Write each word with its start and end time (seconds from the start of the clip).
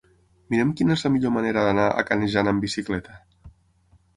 Mira'm 0.53 0.71
quina 0.79 0.95
és 0.95 1.03
la 1.07 1.11
millor 1.17 1.33
manera 1.35 1.65
d'anar 1.67 1.85
a 2.03 2.07
Canejan 2.09 2.51
amb 2.53 2.67
bicicleta. 2.67 3.19